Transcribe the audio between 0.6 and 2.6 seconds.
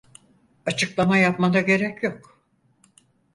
Açıklama yapmana gerek yok.